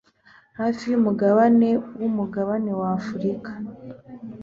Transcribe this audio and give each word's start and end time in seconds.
hafi 0.59 0.83
y'umugabane 0.91 1.69
w'umugabane 1.99 2.71
wa 2.79 2.87
Afurika 2.99 3.51